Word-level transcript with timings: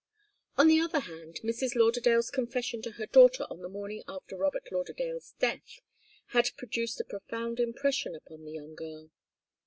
On 0.57 0.67
the 0.67 0.79
other 0.79 1.01
hand, 1.01 1.39
Mrs. 1.43 1.75
Lauderdale's 1.75 2.31
confession 2.31 2.81
to 2.81 2.93
her 2.93 3.05
daughter 3.05 3.45
on 3.51 3.61
the 3.61 3.69
morning 3.69 4.01
after 4.07 4.35
Robert 4.35 4.63
Lauderdale's 4.71 5.35
death 5.37 5.77
had 6.29 6.57
produced 6.57 6.99
a 6.99 7.03
profound 7.05 7.59
impression 7.59 8.15
upon 8.15 8.43
the 8.43 8.51
young 8.53 8.73
girl. 8.73 9.11